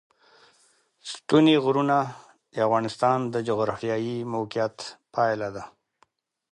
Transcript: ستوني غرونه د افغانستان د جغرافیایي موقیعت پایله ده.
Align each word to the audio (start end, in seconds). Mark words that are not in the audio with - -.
ستوني 1.11 1.55
غرونه 1.65 1.97
د 2.53 2.55
افغانستان 2.67 3.19
د 3.33 3.35
جغرافیایي 3.47 4.17
موقیعت 4.33 4.77
پایله 5.15 5.49
ده. 5.55 5.63